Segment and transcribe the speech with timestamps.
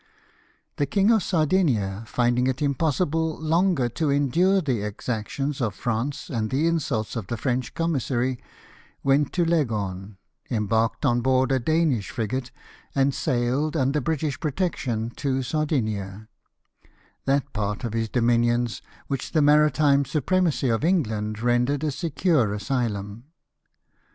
[0.77, 6.49] The King of Sardinia, finding it impossible longer to endure the exactions of France and
[6.49, 8.39] the insults of the French commissary,
[9.03, 10.17] went to Leghorn,
[10.49, 12.49] embarked on board a Danish frigate,
[12.95, 16.27] and sailed, under British protection, to Sardinia;
[17.25, 23.25] that part of his dominions Avhich the maritime supremacy of England rendered a secure asylum.